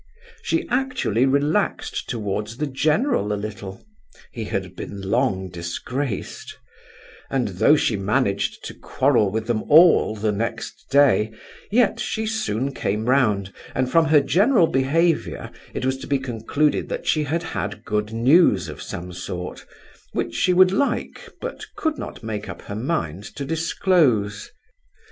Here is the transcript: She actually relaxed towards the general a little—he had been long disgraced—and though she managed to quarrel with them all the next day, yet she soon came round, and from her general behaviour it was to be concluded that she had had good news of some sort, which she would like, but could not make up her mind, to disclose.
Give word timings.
She 0.41 0.67
actually 0.69 1.27
relaxed 1.27 2.09
towards 2.09 2.57
the 2.57 2.65
general 2.65 3.31
a 3.31 3.35
little—he 3.35 4.45
had 4.45 4.75
been 4.75 4.99
long 4.99 5.47
disgraced—and 5.49 7.47
though 7.49 7.75
she 7.75 7.97
managed 7.97 8.65
to 8.65 8.73
quarrel 8.73 9.29
with 9.29 9.45
them 9.45 9.61
all 9.69 10.15
the 10.15 10.31
next 10.31 10.87
day, 10.89 11.31
yet 11.69 11.99
she 11.99 12.25
soon 12.25 12.73
came 12.73 13.05
round, 13.05 13.53
and 13.75 13.91
from 13.91 14.05
her 14.05 14.21
general 14.21 14.65
behaviour 14.65 15.51
it 15.71 15.85
was 15.85 15.97
to 15.99 16.07
be 16.07 16.17
concluded 16.17 16.89
that 16.89 17.05
she 17.05 17.25
had 17.25 17.43
had 17.43 17.85
good 17.85 18.11
news 18.11 18.69
of 18.69 18.81
some 18.81 19.13
sort, 19.13 19.67
which 20.13 20.33
she 20.33 20.51
would 20.51 20.71
like, 20.71 21.29
but 21.39 21.61
could 21.75 21.99
not 21.99 22.23
make 22.23 22.49
up 22.49 22.63
her 22.63 22.75
mind, 22.75 23.23
to 23.35 23.45
disclose. 23.45 24.49